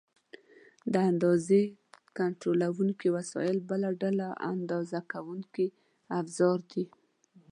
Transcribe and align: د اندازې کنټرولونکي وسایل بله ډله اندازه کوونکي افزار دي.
د 0.93 0.95
اندازې 1.11 1.61
کنټرولونکي 2.17 3.07
وسایل 3.17 3.57
بله 3.69 3.89
ډله 4.01 4.27
اندازه 4.53 4.99
کوونکي 5.11 5.65
افزار 6.19 6.57
دي. 6.71 6.85